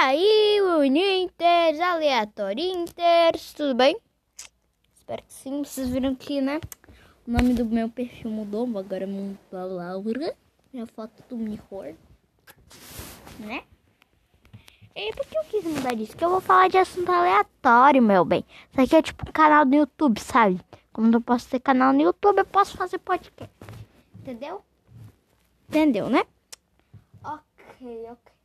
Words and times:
aí, 0.00 0.60
Uninters, 0.60 1.80
aleatório 1.80 2.62
Inters, 2.62 3.52
tudo 3.54 3.74
bem? 3.74 3.96
Espero 4.94 5.22
que 5.22 5.32
sim. 5.32 5.64
Vocês 5.64 5.88
viram 5.88 6.14
que, 6.14 6.40
né? 6.40 6.60
O 7.26 7.30
nome 7.30 7.54
do 7.54 7.64
meu 7.64 7.88
perfil 7.88 8.30
mudou, 8.30 8.66
agora 8.78 9.04
é 9.04 9.56
Laura. 9.64 10.36
Minha 10.72 10.86
foto 10.86 11.22
do 11.28 11.36
Mirror, 11.36 11.94
né? 13.38 13.64
E 14.94 15.12
por 15.14 15.26
que 15.26 15.38
eu 15.38 15.44
quis 15.44 15.64
mudar 15.64 15.94
disso? 15.94 16.16
Que 16.16 16.24
eu 16.24 16.30
vou 16.30 16.40
falar 16.40 16.68
de 16.68 16.78
assunto 16.78 17.10
aleatório, 17.10 18.02
meu 18.02 18.24
bem. 18.24 18.44
Isso 18.70 18.80
aqui 18.80 18.96
é 18.96 19.02
tipo 19.02 19.28
um 19.28 19.32
canal 19.32 19.64
do 19.64 19.74
YouTube, 19.74 20.20
sabe? 20.20 20.60
Como 20.92 21.08
não 21.08 21.20
posso 21.20 21.48
ter 21.48 21.60
canal 21.60 21.92
no 21.92 22.02
YouTube, 22.02 22.38
eu 22.38 22.46
posso 22.46 22.76
fazer 22.76 22.98
podcast. 22.98 23.54
Entendeu? 24.20 24.62
Entendeu, 25.68 26.08
né? 26.08 26.22
Ok, 27.22 28.06
ok. 28.10 28.35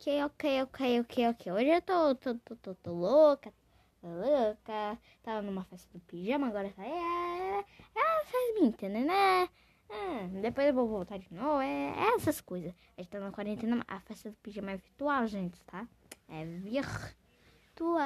Ok, 0.00 0.22
ok, 0.22 0.62
ok, 0.62 1.00
ok, 1.00 1.28
ok. 1.28 1.52
Hoje 1.52 1.70
eu 1.70 1.82
tô, 1.82 2.14
tô, 2.14 2.34
tô, 2.36 2.54
tô, 2.56 2.74
tô 2.76 2.92
louca, 2.92 3.52
tô 4.00 4.06
louca. 4.06 4.96
Tava 5.24 5.42
numa 5.42 5.64
festa 5.64 5.88
do 5.92 5.98
pijama, 6.04 6.46
agora 6.46 6.70
tá. 6.70 6.86
É, 6.86 7.58
é, 7.96 8.24
faz 8.24 8.54
me 8.54 8.68
entender, 8.68 9.04
né? 9.04 9.48
É, 9.90 10.28
depois 10.40 10.68
eu 10.68 10.74
vou 10.74 10.86
voltar 10.86 11.18
de 11.18 11.34
novo. 11.34 11.60
É, 11.60 11.90
é 11.96 12.14
essas 12.14 12.40
coisas. 12.40 12.72
A 12.96 13.02
gente 13.02 13.10
tá 13.10 13.18
na 13.18 13.32
quarentena. 13.32 13.84
A 13.88 13.98
festa 13.98 14.30
do 14.30 14.36
pijama 14.36 14.70
é 14.70 14.76
virtual, 14.76 15.26
gente, 15.26 15.60
tá? 15.64 15.84
É 16.28 16.44
virtual. 16.44 17.98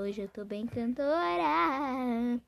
Hoje 0.00 0.22
eu 0.22 0.28
tô 0.28 0.44
bem 0.44 0.64
cantora. 0.64 2.38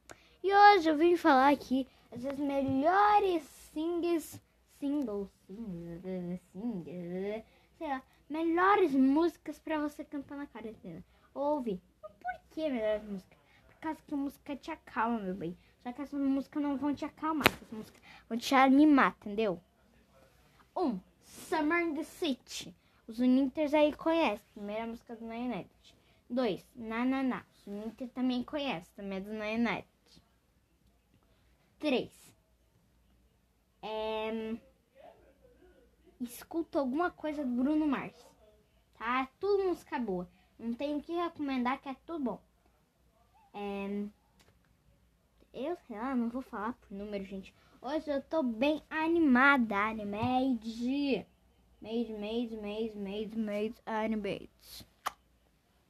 E 0.41 0.55
hoje 0.55 0.89
eu 0.89 0.97
vim 0.97 1.17
falar 1.17 1.49
aqui 1.53 1.85
as 2.13 2.23
melhores 2.39 3.43
singles 3.75 4.41
singles, 4.81 5.29
singles, 5.47 6.41
singles, 6.53 7.45
sei 7.79 7.89
lá, 7.89 8.03
melhores 8.29 8.93
músicas 8.93 9.59
pra 9.59 9.79
você 9.79 10.03
cantar 10.03 10.37
na 10.37 10.47
quarentena. 10.47 11.05
Ouve. 11.35 11.81
Por 12.01 12.41
que 12.51 12.69
melhores 12.69 13.05
músicas? 13.05 13.39
Por 13.69 13.81
causa 13.81 14.01
que 14.07 14.15
a 14.15 14.17
música 14.17 14.57
te 14.57 14.71
acalma, 14.71 15.19
meu 15.21 15.35
bem. 15.35 15.57
Só 15.83 15.93
que 15.93 16.03
essas 16.03 16.21
músicas 16.21 16.63
não 16.63 16.77
vão 16.77 16.95
te 16.95 17.05
acalmar, 17.05 17.47
essas 17.47 17.71
músicas 17.71 18.03
vão 18.29 18.39
te 18.39 18.55
animar, 18.55 19.17
entendeu? 19.21 19.61
Um, 20.77 20.99
Summer 21.23 21.83
in 21.83 21.95
the 21.95 22.05
City. 22.05 22.75
Os 23.07 23.19
Uninters 23.19 23.75
aí 23.75 23.93
conhecem, 23.93 24.47
primeira 24.55 24.87
música 24.87 25.17
do 25.17 25.27
Nine 25.27 25.49
Night. 25.49 25.95
Dois, 26.29 26.65
Na 26.75 27.05
Na 27.05 27.23
Na. 27.23 27.45
Os 27.55 27.67
Uninters 27.67 28.11
também 28.13 28.43
conhecem, 28.43 28.93
também 28.95 29.19
é 29.19 29.21
do 29.21 29.31
Nine 29.31 29.59
Night. 29.59 29.89
Três, 31.79 32.13
é 33.83 34.59
escuta 36.21 36.79
alguma 36.79 37.11
coisa 37.11 37.45
do 37.45 37.51
Bruno 37.51 37.87
Mars. 37.87 38.15
Tá? 38.99 39.23
É 39.23 39.29
tudo 39.39 39.65
música 39.65 39.99
boa. 39.99 40.29
Não 40.59 40.75
tenho 40.75 40.99
o 40.99 41.03
que 41.03 41.13
recomendar 41.13 41.81
que 41.81 41.89
é 41.89 41.97
tudo 42.07 42.25
bom. 42.25 42.43
É... 43.55 44.07
Eu 45.53 45.77
sei 45.87 45.97
lá, 45.97 46.15
não 46.15 46.29
vou 46.29 46.43
falar 46.43 46.75
por 46.75 46.93
número, 46.93 47.25
gente. 47.25 47.55
Hoje 47.81 48.09
eu 48.11 48.23
tô 48.23 48.43
bem 48.43 48.83
animada. 48.91 49.77
Animade. 49.77 51.27
Made, 51.81 52.13
made, 52.13 52.57
made, 52.57 52.97
made, 52.97 53.39
made, 53.39 53.75
animate. 53.87 54.87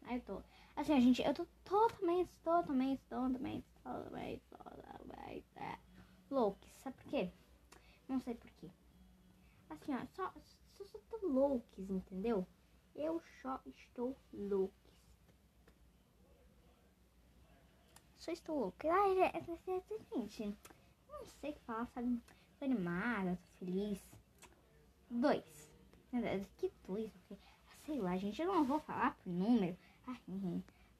Aí 0.03 0.17
eu 0.17 0.21
tô. 0.23 0.43
Assim, 0.77 0.99
gente, 1.01 1.21
eu 1.21 1.35
tô 1.35 1.45
totalmente, 1.65 2.31
totalmente, 2.43 3.03
totalmente, 3.09 3.65
totalmente, 3.83 4.43
totalmente, 4.49 5.45
é, 5.57 5.79
louco. 6.31 6.59
Sabe 6.77 6.97
por 6.97 7.11
quê? 7.11 7.31
Não 8.09 8.21
sei 8.21 8.35
porquê 8.35 8.71
assim, 9.71 9.95
ó, 9.95 10.07
só, 10.15 10.33
só, 10.77 10.85
só 10.85 10.99
tô 11.11 11.27
loucos, 11.27 11.90
entendeu? 12.01 12.47
Eu 12.95 13.23
só 13.41 13.61
estou 13.67 14.17
louco. 14.33 14.75
Só 18.17 18.33
estou 18.33 18.59
louca. 18.59 18.93
Ai, 18.93 19.21
é, 19.21 19.27
é, 19.27 19.39
é, 19.39 20.29
gente, 20.29 20.59
não 21.09 21.25
sei 21.27 21.51
o 21.51 21.55
que 21.55 21.61
falar, 21.61 21.87
sabe? 21.87 22.21
Tô 22.59 22.65
animada, 22.65 23.37
tô 23.37 23.65
feliz. 23.65 24.03
Dois. 25.11 25.71
Que 26.59 26.71
dois? 26.87 27.11
Sei 27.87 27.99
lá, 27.99 28.17
gente, 28.17 28.43
eu 28.43 28.49
não 28.49 28.65
vou 28.65 28.81
falar 28.81 29.17
por 29.17 29.31
número. 29.31 29.77
Ai, 30.07 30.17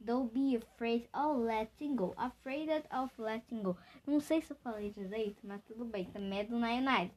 Don't 0.03 0.33
be 0.33 0.57
afraid 0.57 1.11
of 1.13 1.43
letting 1.43 1.95
go. 1.95 2.15
Afraid 2.17 2.71
of 2.91 3.21
letting 3.21 3.63
go. 3.63 3.77
Não 4.07 4.19
sei 4.19 4.41
se 4.41 4.53
eu 4.53 4.57
falei 4.57 4.91
direito, 4.91 5.47
mas 5.47 5.63
tudo 5.65 5.85
bem. 5.85 6.07
Também 6.07 6.39
é 6.39 6.45
do 6.45 6.59
Night. 6.59 7.15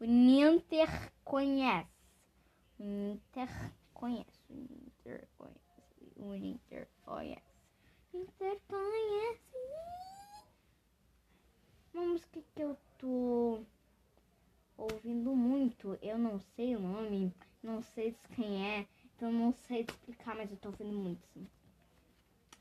O 0.00 0.04
Ninter 0.04 1.12
conhece. 1.24 1.93
O 2.84 2.86
Ninter 2.86 3.48
conhece. 3.94 4.52
O 4.52 4.54
Ninter 4.54 5.26
conhece. 5.38 5.58
O 6.16 6.34
Ninter 6.34 6.86
conhece. 7.02 7.40
Ninter 8.12 8.60
conhece. 8.68 9.56
Uma 11.94 12.04
música 12.08 12.42
que 12.54 12.62
eu 12.62 12.76
tô 12.98 13.64
ouvindo 14.76 15.34
muito. 15.34 15.98
Eu 16.02 16.18
não 16.18 16.38
sei 16.38 16.76
o 16.76 16.78
nome. 16.78 17.34
Não 17.62 17.80
sei 17.80 18.14
quem 18.36 18.66
é. 18.66 18.86
Então 19.16 19.32
não 19.32 19.54
sei 19.54 19.86
explicar, 19.88 20.36
mas 20.36 20.50
eu 20.50 20.58
tô 20.58 20.68
ouvindo 20.68 20.92
muito. 20.92 21.26
Sim. 21.32 21.48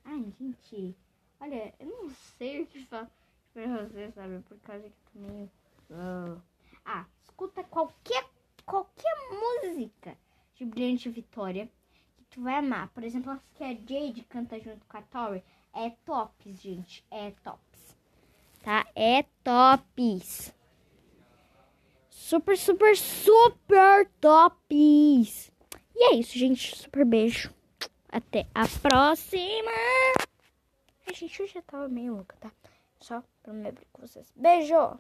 Ai, 0.06 0.34
gente. 0.40 0.96
Olha, 1.42 1.76
eu 1.78 1.88
não 1.88 2.10
sei 2.38 2.62
o 2.62 2.68
que 2.68 2.86
falar 2.86 3.12
pra 3.52 3.84
você, 3.84 4.10
sabe? 4.14 4.40
Por 4.44 4.58
causa 4.62 4.90
que 4.90 4.96
eu 4.96 5.12
tô 5.12 5.20
meio. 5.20 5.52
Uh, 5.90 6.42
ah, 6.86 7.06
escuta 7.22 7.62
qualquer, 7.66 8.24
qualquer 8.66 9.16
música 9.32 10.18
de 10.56 10.66
Brilhante 10.66 11.10
Vitória 11.10 11.70
que 12.16 12.24
tu 12.26 12.42
vai 12.42 12.56
amar. 12.56 12.90
Por 12.90 13.04
exemplo, 13.04 13.32
as 13.32 13.42
que 13.54 13.64
a 13.64 13.74
Jade 13.74 14.24
canta 14.30 14.60
junto 14.60 14.86
com 14.86 14.98
a 14.98 15.02
Tori. 15.02 15.44
É 15.74 15.90
tops, 16.06 16.62
gente. 16.62 17.06
É 17.10 17.32
tops. 17.44 17.98
Tá? 18.64 18.86
É 18.96 19.24
tops. 19.44 20.54
Super, 22.10 22.58
super, 22.58 22.96
super 22.96 24.08
tops. 24.22 25.52
E 25.96 26.14
é 26.14 26.16
isso, 26.16 26.38
gente. 26.38 26.76
Super 26.76 27.06
beijo. 27.06 27.54
Até 28.10 28.48
a 28.54 28.68
próxima. 28.82 29.72
A 31.08 31.14
gente, 31.14 31.40
eu 31.40 31.48
já 31.48 31.62
tava 31.64 31.90
meio 31.90 32.16
louca, 32.16 32.38
tá? 32.40 32.52
Só 33.00 33.24
pra 33.42 33.54
me 33.54 33.68
abrir 33.68 33.88
com 33.92 34.02
vocês. 34.02 34.32
Beijo! 34.36 34.98